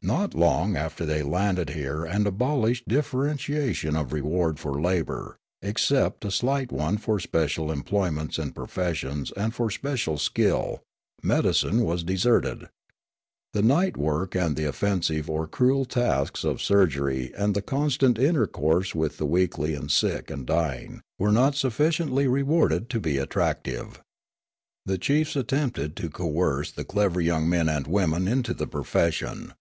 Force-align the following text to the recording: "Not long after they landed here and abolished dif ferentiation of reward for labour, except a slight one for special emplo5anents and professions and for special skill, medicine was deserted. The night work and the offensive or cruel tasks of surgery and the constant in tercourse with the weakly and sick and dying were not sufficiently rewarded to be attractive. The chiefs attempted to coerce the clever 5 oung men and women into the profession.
"Not 0.18 0.32
long 0.32 0.74
after 0.76 1.04
they 1.04 1.22
landed 1.24 1.70
here 1.70 2.04
and 2.04 2.24
abolished 2.26 2.84
dif 2.88 3.10
ferentiation 3.12 3.96
of 4.00 4.12
reward 4.12 4.58
for 4.60 4.80
labour, 4.80 5.36
except 5.60 6.24
a 6.24 6.30
slight 6.30 6.70
one 6.72 6.96
for 6.98 7.18
special 7.20 7.66
emplo5anents 7.66 8.38
and 8.38 8.54
professions 8.54 9.32
and 9.36 9.52
for 9.52 9.70
special 9.72 10.16
skill, 10.16 10.82
medicine 11.22 11.84
was 11.84 12.04
deserted. 12.04 12.68
The 13.52 13.60
night 13.60 13.96
work 13.98 14.34
and 14.36 14.54
the 14.56 14.66
offensive 14.66 15.28
or 15.28 15.46
cruel 15.48 15.84
tasks 15.84 16.42
of 16.44 16.62
surgery 16.62 17.32
and 17.36 17.54
the 17.54 17.60
constant 17.60 18.18
in 18.20 18.36
tercourse 18.36 18.94
with 18.94 19.18
the 19.18 19.26
weakly 19.26 19.74
and 19.74 19.90
sick 19.90 20.30
and 20.30 20.46
dying 20.46 21.02
were 21.18 21.32
not 21.32 21.54
sufficiently 21.56 22.26
rewarded 22.28 22.88
to 22.90 23.00
be 23.00 23.18
attractive. 23.18 24.00
The 24.86 24.96
chiefs 24.96 25.34
attempted 25.36 25.96
to 25.96 26.08
coerce 26.08 26.70
the 26.70 26.84
clever 26.84 27.20
5 27.20 27.26
oung 27.28 27.46
men 27.48 27.68
and 27.68 27.86
women 27.88 28.26
into 28.28 28.54
the 28.54 28.68
profession. 28.68 29.52